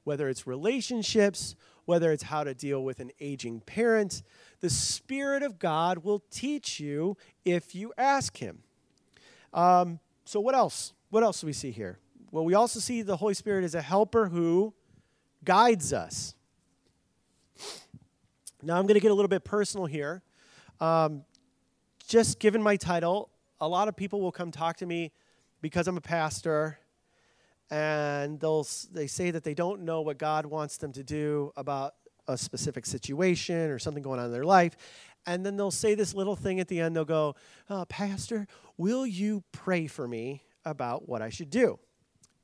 [0.04, 1.56] whether it's relationships,
[1.86, 4.22] whether it's how to deal with an aging parent.
[4.60, 8.62] The Spirit of God will teach you if you ask Him.
[9.52, 10.92] Um, so, what else?
[11.10, 11.98] What else do we see here?
[12.30, 14.74] Well, we also see the Holy Spirit as a helper who
[15.44, 16.34] guides us.
[18.62, 20.22] Now, I'm going to get a little bit personal here.
[20.80, 21.24] Um,
[22.06, 25.12] just given my title, a lot of people will come talk to me
[25.60, 26.78] because I'm a pastor,
[27.70, 31.94] and they'll they say that they don't know what God wants them to do about
[32.28, 34.76] a specific situation or something going on in their life,
[35.26, 36.94] and then they'll say this little thing at the end.
[36.94, 37.34] They'll go,
[37.68, 41.78] oh, "Pastor, will you pray for me about what I should do?"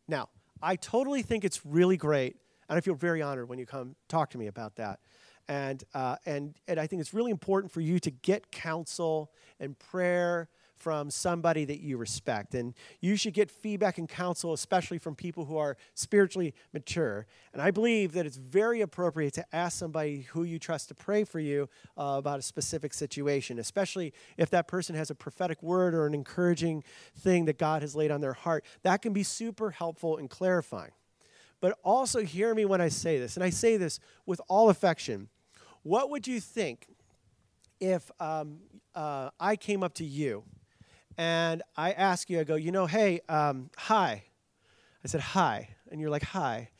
[0.08, 0.28] Now,
[0.62, 2.36] I totally think it's really great,
[2.68, 5.00] and I feel very honored when you come talk to me about that.
[5.48, 9.76] And, uh, and, and I think it's really important for you to get counsel and
[9.78, 10.48] prayer
[10.82, 12.54] from somebody that you respect.
[12.54, 17.26] And you should get feedback and counsel, especially from people who are spiritually mature.
[17.52, 21.22] And I believe that it's very appropriate to ask somebody who you trust to pray
[21.22, 25.94] for you uh, about a specific situation, especially if that person has a prophetic word
[25.94, 26.82] or an encouraging
[27.16, 28.64] thing that God has laid on their heart.
[28.82, 30.92] That can be super helpful and clarifying.
[31.60, 35.28] But also, hear me when I say this, and I say this with all affection.
[35.84, 36.88] What would you think
[37.78, 38.58] if um,
[38.94, 40.44] uh, I came up to you
[41.18, 44.24] and I ask you, I go, you know, hey, um, hi.
[45.04, 45.68] I said, hi.
[45.90, 46.70] And you're like, hi.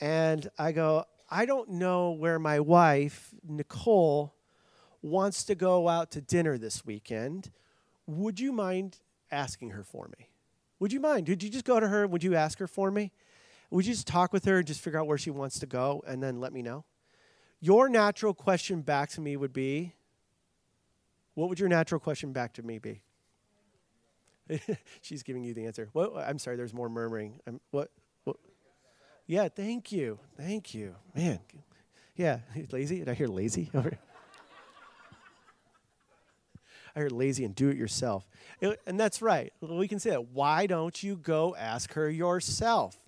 [0.00, 4.34] And I go, I don't know where my wife, Nicole,
[5.02, 7.50] wants to go out to dinner this weekend.
[8.06, 8.98] Would you mind
[9.30, 10.30] asking her for me?
[10.80, 11.28] Would you mind?
[11.28, 12.06] Would you just go to her?
[12.06, 13.12] Would you ask her for me?
[13.70, 16.02] Would you just talk with her and just figure out where she wants to go
[16.06, 16.84] and then let me know?
[17.60, 19.94] Your natural question back to me would be
[21.34, 23.02] what would your natural question back to me be?
[25.02, 25.88] She's giving you the answer.
[25.92, 27.40] What, I'm sorry, there's more murmuring.
[27.46, 27.90] I'm, what,
[28.24, 28.36] what?
[29.26, 30.18] Yeah, thank you.
[30.36, 30.94] Thank you.
[31.14, 31.40] Man.
[32.16, 32.40] Yeah,
[32.72, 32.98] lazy?
[32.98, 33.70] Did I hear lazy?
[36.96, 38.26] I heard lazy and do it yourself.
[38.60, 39.52] And that's right.
[39.60, 40.30] We can say that.
[40.30, 42.98] Why don't you go ask her yourself?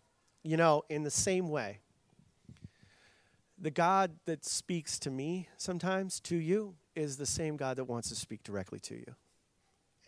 [0.45, 1.81] You know, in the same way.
[3.59, 8.09] The God that speaks to me sometimes, to you, is the same God that wants
[8.11, 9.15] to speak directly to you.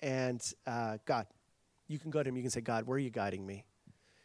[0.03, 1.27] And uh, God,
[1.89, 3.65] you can go to him, you can say, God, where are you guiding me?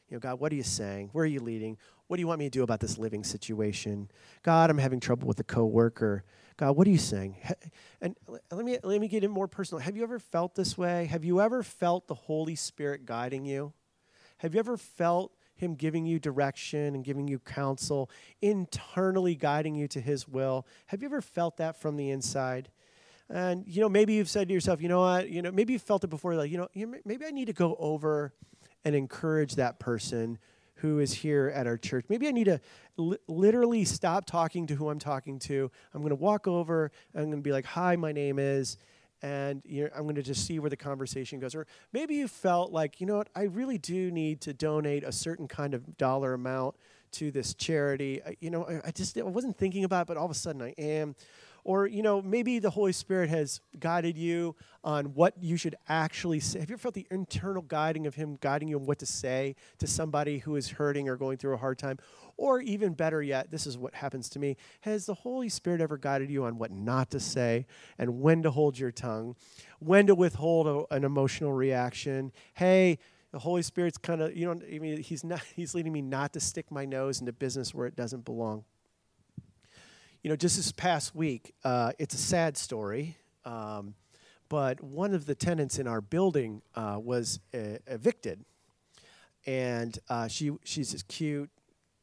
[0.09, 1.09] You know, God, what are you saying?
[1.11, 1.77] Where are you leading?
[2.07, 4.09] What do you want me to do about this living situation?
[4.41, 6.23] God, I'm having trouble with a coworker.
[6.55, 7.35] God, what are you saying?
[8.01, 8.15] And
[8.51, 9.81] let me let me get it more personal.
[9.81, 11.05] Have you ever felt this way?
[11.05, 13.73] Have you ever felt the Holy Spirit guiding you?
[14.37, 18.09] Have you ever felt him giving you direction and giving you counsel,
[18.41, 20.65] internally guiding you to His will.
[20.87, 22.69] Have you ever felt that from the inside?
[23.29, 25.79] And you know, maybe you've said to yourself, you know what, you know, maybe you
[25.79, 26.69] felt it before, like, you know,
[27.05, 28.33] maybe I need to go over
[28.85, 30.37] and encourage that person
[30.75, 32.05] who is here at our church.
[32.07, 32.61] Maybe I need to
[32.95, 35.71] li- literally stop talking to who I'm talking to.
[35.93, 38.77] I'm going to walk over I'm going to be like, "Hi, my name is,"
[39.21, 41.55] and you know, I'm going to just see where the conversation goes.
[41.55, 45.11] Or maybe you felt like, you know what, I really do need to donate a
[45.11, 46.75] certain kind of dollar amount
[47.13, 48.21] to this charity.
[48.23, 50.35] I, you know, I, I just I wasn't thinking about it, but all of a
[50.35, 51.15] sudden I am.
[51.67, 56.39] Or, you know, maybe the Holy Spirit has guided you on what you should actually
[56.39, 56.61] say.
[56.61, 59.53] Have you ever felt the internal guiding of Him guiding you on what to say
[59.79, 61.97] to somebody who is hurting or going through a hard time?
[62.37, 64.55] Or even better yet, this is what happens to me.
[64.79, 67.65] Has the Holy Spirit ever guided you on what not to say
[67.97, 69.35] and when to hold your tongue,
[69.79, 72.31] when to withhold a, an emotional reaction?
[72.53, 72.97] Hey,
[73.33, 76.31] the Holy Spirit's kind of, you know, I mean, he's not, he's leading me not
[76.31, 78.63] to stick my nose into business where it doesn't belong
[80.27, 83.93] you know, just this past week, uh, it's a sad story, um,
[84.49, 88.43] but one of the tenants in our building uh, was uh, evicted,
[89.45, 91.49] and uh, she she's this cute,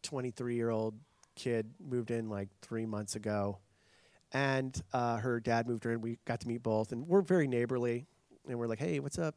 [0.04, 0.94] 23 year old
[1.34, 3.58] kid moved in like three months ago,
[4.32, 6.00] and uh, her dad moved her in.
[6.00, 8.06] We got to meet both, and we're very neighborly,
[8.48, 9.34] and we're like, hey, what's up?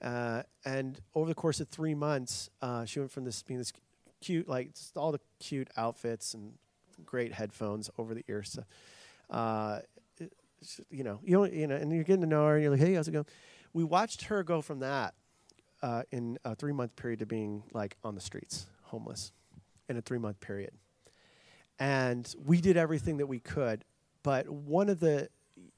[0.00, 2.48] Uh, and over the course of three months,
[2.86, 3.74] she went from this being this
[4.22, 6.54] cute, like all the cute outfits and
[7.04, 8.50] great headphones over the ears.
[8.50, 8.64] So,
[9.34, 9.80] uh,
[10.90, 12.94] you know, you you know, and you're getting to know her, and you're like, hey,
[12.94, 13.26] how's it going?
[13.72, 15.14] We watched her go from that
[15.82, 19.32] uh, in a three month period to being like on the streets, homeless,
[19.88, 20.72] in a three month period.
[21.78, 23.84] And we did everything that we could,
[24.22, 25.28] but one of the,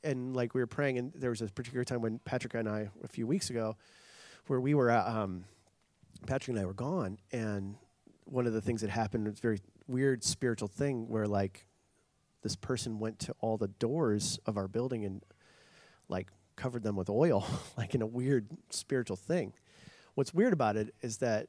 [0.02, 2.90] and like we were praying, and there was a particular time when Patrick and I,
[3.02, 3.76] a few weeks ago,
[4.48, 5.44] where we were, uh, um,
[6.26, 7.76] Patrick and I were gone, and
[8.24, 11.66] one of the things that happened was very weird spiritual thing where like
[12.42, 15.22] this person went to all the doors of our building and
[16.08, 19.52] like covered them with oil, like in a weird spiritual thing.
[20.14, 21.48] What's weird about it is that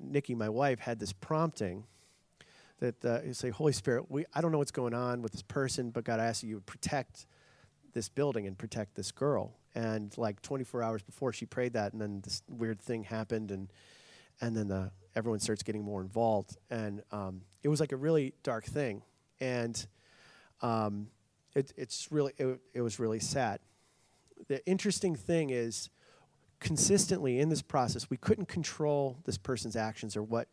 [0.00, 1.84] Nikki, my wife, had this prompting
[2.78, 5.42] that uh, you say, Holy Spirit, we, I don't know what's going on with this
[5.42, 7.26] person, but God, I ask you to protect
[7.94, 9.54] this building and protect this girl.
[9.74, 13.70] And like 24 hours before she prayed that, and then this weird thing happened, and
[14.40, 16.56] and then the everyone starts getting more involved.
[16.70, 19.02] And um, it was like a really dark thing.
[19.40, 19.84] And
[20.62, 21.08] um,
[21.54, 23.58] it, it's really, it, it was really sad.
[24.46, 25.90] The interesting thing is,
[26.60, 30.48] consistently in this process, we couldn't control this person's actions or what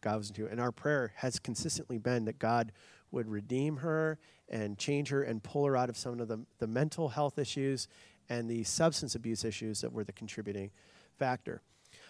[0.00, 0.46] God was into.
[0.46, 2.72] And our prayer has consistently been that God
[3.10, 6.66] would redeem her and change her and pull her out of some of the, the
[6.66, 7.88] mental health issues
[8.28, 10.70] and the substance abuse issues that were the contributing
[11.18, 11.62] factor.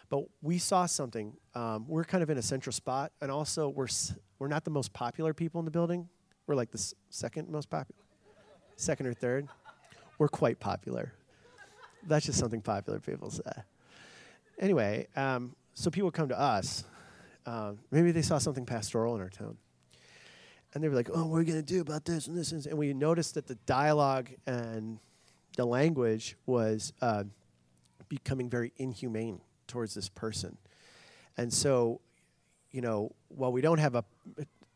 [0.09, 1.37] But we saw something.
[1.55, 3.89] Um, we're kind of in a central spot, and also we're
[4.39, 6.09] we're not the most popular people in the building.
[6.47, 8.03] We're like the second most popular,
[8.77, 9.49] second or third.
[10.19, 11.13] We're quite popular.
[12.07, 13.43] That's just something popular people say.
[14.59, 16.85] Anyway, um, so people come to us.
[17.47, 19.57] Um, maybe they saw something pastoral in our town.
[20.73, 22.53] And they were like, oh, what are we going to do about this and this?
[22.53, 24.99] And we noticed that the dialogue and
[25.57, 27.25] the language was uh,
[28.09, 30.57] becoming very inhumane towards this person.
[31.37, 32.01] And so,
[32.71, 34.05] you know, while we don't have a,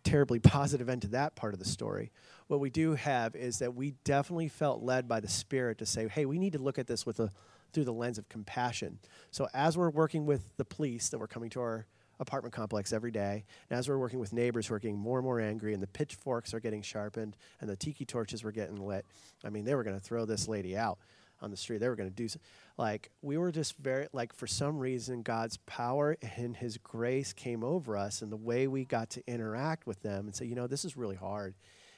[0.04, 2.10] terribly positive end to that part of the story,
[2.46, 6.08] what we do have is that we definitely felt led by the Spirit to say,
[6.08, 7.30] hey, we need to look at this with a
[7.72, 8.98] through the lens of compassion.
[9.30, 11.86] So as we're working with the police that were coming to our
[12.20, 15.24] apartment complex every day, and as we're working with neighbors who are getting more and
[15.24, 19.04] more angry, and the pitchforks are getting sharpened, and the tiki torches were getting lit,
[19.44, 20.98] I mean, they were going to throw this lady out
[21.40, 21.78] on the street.
[21.78, 22.28] They were going to do
[22.76, 27.64] like we were just very like for some reason god's power and his grace came
[27.64, 30.66] over us and the way we got to interact with them and say you know
[30.66, 31.54] this is really hard.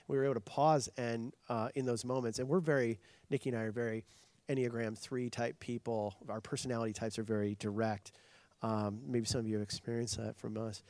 [0.08, 2.98] We were able to pause and uh, in those moments and we're very
[3.28, 4.04] nikki and i are very
[4.48, 6.16] enneagram 3 type people.
[6.28, 8.10] Our personality types are very direct.
[8.62, 10.82] Um, maybe some of you have experienced that from us.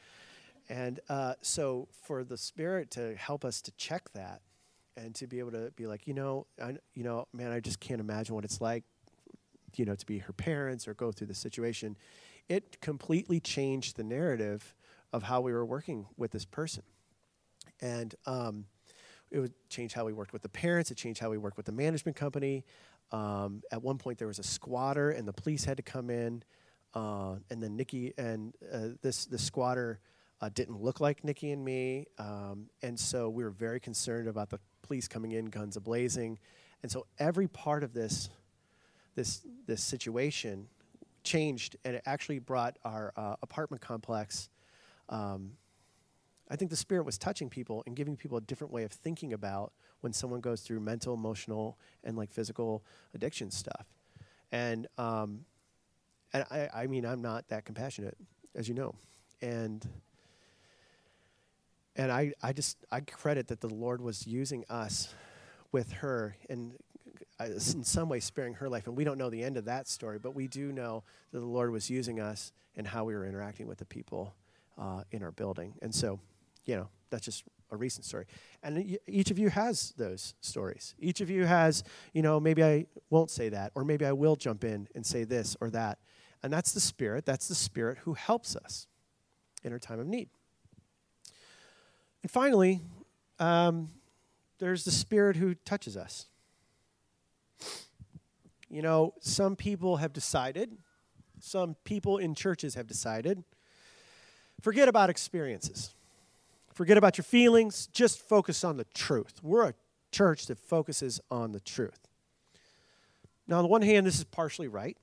[0.71, 4.41] And uh, so for the spirit to help us to check that
[4.97, 7.81] and to be able to be like, you know, I, you know, man, I just
[7.81, 8.85] can't imagine what it's like
[9.77, 11.97] you know, to be her parents or go through the situation,
[12.49, 14.75] it completely changed the narrative
[15.13, 16.83] of how we were working with this person.
[17.81, 18.67] And um,
[19.31, 20.91] it would change how we worked with the parents.
[20.91, 22.65] It changed how we worked with the management company.
[23.13, 26.43] Um, at one point, there was a squatter, and the police had to come in.
[26.95, 30.01] Uh, and then Nikki and uh, this this squatter
[30.41, 34.51] uh, didn't look like Nikki and me, um, and so we were very concerned about
[34.51, 34.59] the
[34.91, 36.37] police coming in, guns ablazing.
[36.83, 38.29] And so every part of this
[39.15, 40.67] this this situation
[41.23, 44.49] changed, and it actually brought our uh, apartment complex.
[45.09, 45.53] Um,
[46.51, 49.33] I think the spirit was touching people and giving people a different way of thinking
[49.33, 52.83] about when someone goes through mental, emotional, and like physical
[53.15, 53.87] addiction stuff.
[54.51, 55.45] And um,
[56.33, 58.17] and I, I mean, I'm not that compassionate,
[58.57, 58.97] as you know,
[59.41, 59.89] and
[61.97, 65.15] and I, I just I credit that the Lord was using us
[65.73, 66.75] with her and
[67.41, 68.87] in some way sparing her life.
[68.87, 71.47] And we don't know the end of that story, but we do know that the
[71.47, 74.35] Lord was using us and how we were interacting with the people
[74.79, 75.75] uh, in our building.
[75.81, 76.21] And so,
[76.65, 78.27] you know, that's just a recent story.
[78.63, 80.95] And each of you has those stories.
[80.99, 81.83] Each of you has,
[82.13, 85.25] you know, maybe I won't say that, or maybe I will jump in and say
[85.25, 85.99] this or that.
[86.43, 87.25] And that's the Spirit.
[87.25, 88.87] That's the Spirit who helps us
[89.63, 90.31] in our time of need.
[92.23, 92.81] And finally,
[93.39, 93.91] um,
[94.59, 96.27] there's the Spirit who touches us.
[98.69, 100.77] You know, some people have decided,
[101.41, 103.43] some people in churches have decided,
[104.61, 105.95] forget about experiences.
[106.73, 109.41] Forget about your feelings, just focus on the truth.
[109.43, 109.75] We're a
[110.13, 112.09] church that focuses on the truth.
[113.47, 114.97] Now, on the one hand, this is partially right.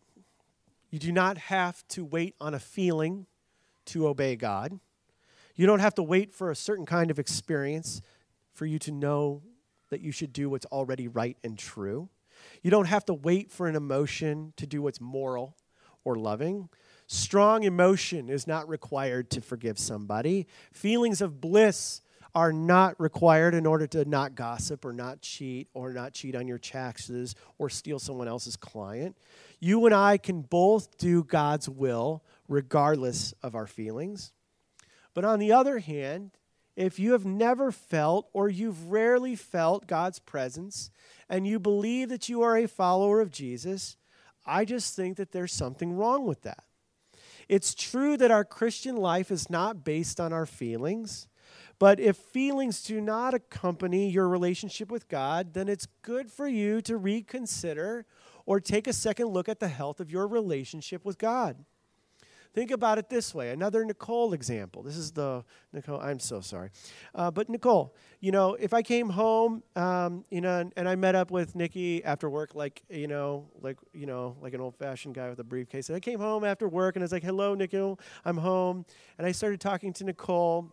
[0.90, 3.26] You do not have to wait on a feeling
[3.88, 4.80] to obey God.
[5.58, 8.02] You don't have to wait for a certain kind of experience
[8.54, 9.42] for you to know
[9.90, 12.10] that you should do what's already right and true.
[12.62, 15.58] You don't have to wait for an emotion to do what's moral
[16.04, 16.70] or loving.
[17.08, 20.46] Strong emotion is not required to forgive somebody.
[20.72, 22.02] Feelings of bliss
[22.36, 26.48] are not required in order to not gossip or not cheat or not cheat on
[26.48, 29.18] your taxes or steal someone else's client.
[29.60, 34.34] You and I can both do God's will regardless of our feelings.
[35.18, 36.38] But on the other hand,
[36.76, 40.92] if you have never felt or you've rarely felt God's presence
[41.28, 43.98] and you believe that you are a follower of Jesus,
[44.46, 46.66] I just think that there's something wrong with that.
[47.50, 51.28] It's true that our Christian life is not based on our feelings,
[51.80, 56.80] but if feelings do not accompany your relationship with God, then it's good for you
[56.84, 58.06] to reconsider
[58.46, 61.66] or take a second look at the health of your relationship with God.
[62.54, 64.84] Think about it this way another Nicole example.
[64.84, 65.44] This is the
[65.74, 66.70] Nicole, I'm so sorry.
[67.14, 70.96] Uh, but Nicole, you know, if I came home, um, you know, and, and, I
[70.96, 74.76] met up with Nikki after work, like, you know, like, you know, like an old
[74.76, 75.90] fashioned guy with a briefcase.
[75.90, 78.86] And I came home after work and I was like, hello, Nicole, I'm home.
[79.18, 80.72] And I started talking to Nicole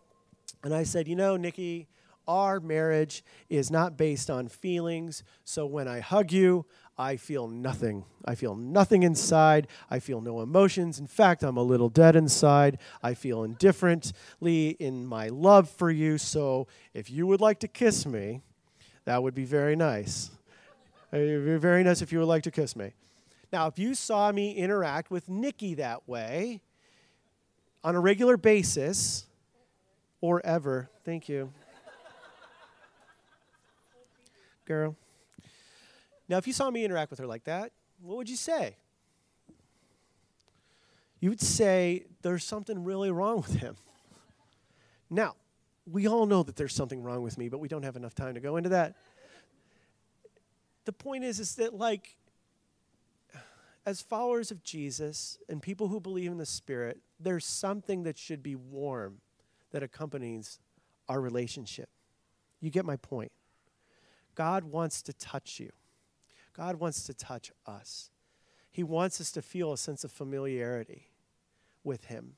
[0.63, 1.87] and I said, you know, Nikki,
[2.27, 5.23] our marriage is not based on feelings.
[5.43, 6.65] So when I hug you,
[6.97, 8.05] I feel nothing.
[8.23, 9.67] I feel nothing inside.
[9.89, 10.97] I feel no emotions.
[10.97, 12.77] In fact, I'm a little dead inside.
[13.03, 16.17] I feel indifferently in my love for you.
[16.17, 18.41] So if you would like to kiss me,
[19.03, 20.31] that would be very nice.
[21.11, 22.93] It would be very nice if you would like to kiss me.
[23.51, 26.61] Now, if you saw me interact with Nikki that way
[27.83, 29.25] on a regular basis
[30.21, 31.51] or ever, thank you.
[34.65, 34.95] Girl.
[36.27, 37.71] Now, if you saw me interact with her like that,
[38.01, 38.77] what would you say?
[41.19, 43.75] You would say there's something really wrong with him.
[45.09, 45.35] Now,
[45.89, 48.33] we all know that there's something wrong with me, but we don't have enough time
[48.33, 48.95] to go into that.
[50.85, 52.15] The point is, is that like,
[53.85, 58.41] as followers of Jesus and people who believe in the Spirit, there's something that should
[58.41, 59.19] be warm
[59.71, 60.59] that accompanies
[61.07, 61.89] our relationship.
[62.61, 63.31] You get my point.
[64.33, 65.71] God wants to touch you.
[66.55, 68.09] God wants to touch us.
[68.71, 71.09] He wants us to feel a sense of familiarity
[71.83, 72.33] with Him.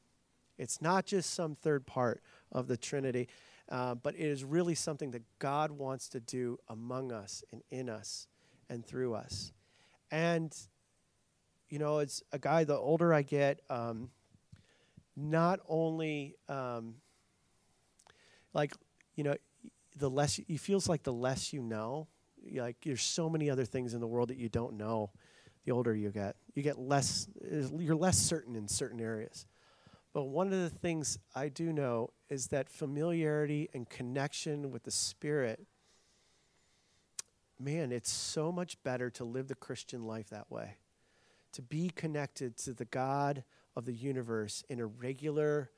[0.57, 3.28] It's not just some third part of the Trinity,
[3.70, 7.89] uh, but it is really something that God wants to do among us and in
[7.89, 8.28] us
[8.70, 9.51] and through us.
[10.09, 10.55] And,
[11.70, 14.09] you know, it's a guy, the older I get, um,
[15.15, 16.95] not only um,
[18.53, 18.74] like,
[19.15, 19.36] you know,
[19.95, 22.07] the less, it feels like the less you know,
[22.56, 25.12] like there's so many other things in the world that you don't know
[25.66, 26.38] the older you get.
[26.56, 27.28] You get less
[27.78, 29.45] you're less certain in certain areas.
[30.14, 34.91] But one of the things i do know is that familiarity and connection with the
[34.91, 35.68] spirit
[37.60, 40.78] man it's so much better to live the christian life that way.
[41.54, 43.43] To be connected to the god
[43.76, 45.70] of the universe in a regular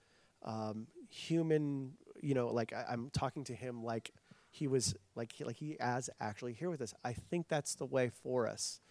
[0.44, 4.12] um, human you know like I, i'm talking to him like
[4.50, 6.94] he was like he, like he is actually here with us.
[7.04, 8.82] I think that's the way for us.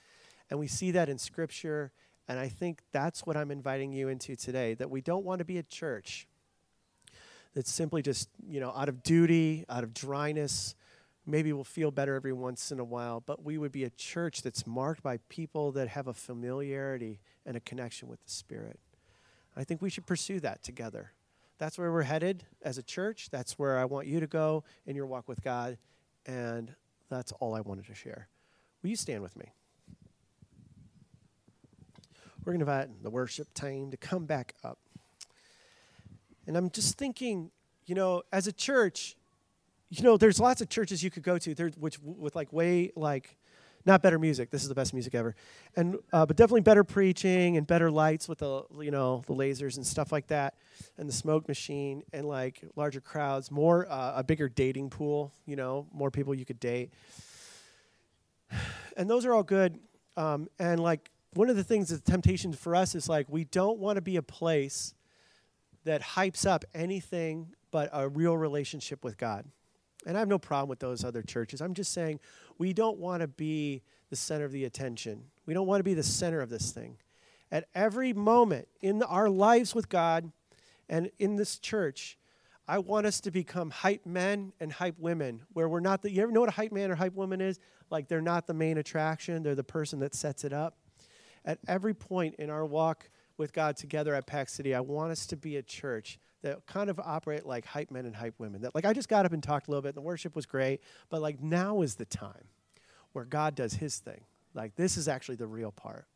[0.50, 1.92] And we see that in scripture
[2.28, 5.44] and I think that's what I'm inviting you into today that we don't want to
[5.44, 6.28] be a church
[7.54, 10.74] that's simply just, you know, out of duty, out of dryness,
[11.28, 14.42] maybe we'll feel better every once in a while, but we would be a church
[14.42, 18.78] that's marked by people that have a familiarity and a connection with the Spirit.
[19.56, 21.12] I think we should pursue that together.
[21.58, 23.30] That's where we're headed as a church.
[23.30, 25.76] That's where I want you to go in your walk with God.
[26.24, 26.74] And
[27.08, 28.28] that's all I wanted to share.
[28.82, 29.46] Will you stand with me?
[32.44, 34.78] We're going to invite the worship team to come back up.
[36.46, 37.50] And I'm just thinking,
[37.86, 39.16] you know, as a church,
[39.90, 42.92] you know, there's lots of churches you could go to, there, which with like way
[42.94, 43.36] like
[43.88, 44.50] Not better music.
[44.50, 45.34] This is the best music ever,
[45.74, 49.78] and uh, but definitely better preaching and better lights with the you know the lasers
[49.78, 50.56] and stuff like that,
[50.98, 55.32] and the smoke machine and like larger crowds, more uh, a bigger dating pool.
[55.46, 56.92] You know, more people you could date,
[58.98, 59.78] and those are all good.
[60.18, 63.78] Um, and like one of the things that's temptation for us is like we don't
[63.78, 64.92] want to be a place
[65.84, 69.46] that hypes up anything but a real relationship with God.
[70.06, 71.60] And I have no problem with those other churches.
[71.60, 72.20] I'm just saying
[72.56, 75.24] we don't want to be the center of the attention.
[75.46, 76.96] We don't want to be the center of this thing.
[77.50, 80.30] At every moment in our lives with God
[80.88, 82.18] and in this church,
[82.66, 86.22] I want us to become hype men and hype women, where we're not the, you
[86.22, 87.58] ever know what a hype man or hype woman is?
[87.90, 90.76] Like they're not the main attraction, they're the person that sets it up.
[91.46, 95.26] At every point in our walk with God together at Pack City, I want us
[95.28, 98.62] to be a church that kind of operate like hype men and hype women.
[98.62, 100.46] That like I just got up and talked a little bit, and the worship was
[100.46, 100.80] great,
[101.10, 102.48] but like now is the time
[103.12, 104.22] where God does His thing.
[104.54, 106.06] Like this is actually the real part.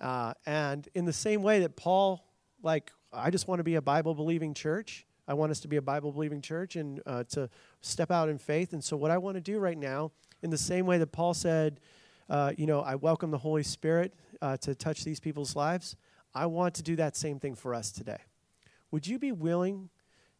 [0.00, 2.24] Uh, and in the same way that Paul,
[2.62, 5.06] like I just want to be a Bible believing church.
[5.26, 7.48] I want us to be a Bible believing church and uh, to
[7.80, 8.72] step out in faith.
[8.72, 10.12] And so what I want to do right now,
[10.42, 11.80] in the same way that Paul said,
[12.28, 15.96] uh, you know, I welcome the Holy Spirit uh, to touch these people's lives.
[16.34, 18.18] I want to do that same thing for us today.
[18.90, 19.90] Would you be willing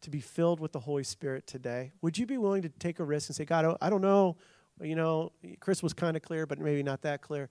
[0.03, 1.92] to be filled with the Holy Spirit today?
[2.03, 4.36] Would you be willing to take a risk and say, God, I don't know,
[4.80, 7.49] you know, Chris was kind of clear, but maybe not that clear.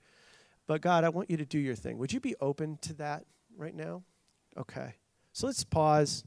[0.67, 1.97] But God, I want you to do your thing.
[1.97, 3.25] Would you be open to that
[3.57, 4.03] right now?
[4.57, 4.95] Okay.
[5.33, 6.23] So let's pause.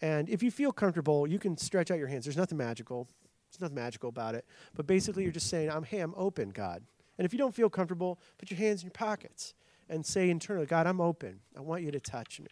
[0.00, 2.24] And if you feel comfortable, you can stretch out your hands.
[2.24, 3.08] There's nothing magical.
[3.50, 4.44] There's nothing magical about it.
[4.74, 6.82] But basically, you're just saying, I'm, hey, I'm open, God.
[7.18, 9.54] And if you don't feel comfortable, put your hands in your pockets
[9.88, 11.40] and say internally, God, I'm open.
[11.56, 12.48] I want you to touch me.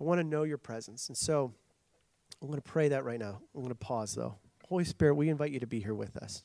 [0.00, 1.08] I want to know your presence.
[1.08, 1.52] And so
[2.40, 3.40] I'm going to pray that right now.
[3.54, 4.36] I'm going to pause, though.
[4.68, 6.42] Holy Spirit, we invite you to be here with us.